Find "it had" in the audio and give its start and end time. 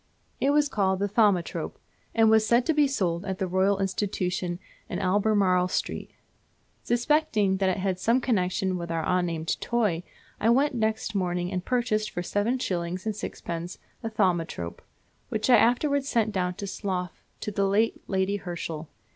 7.69-7.99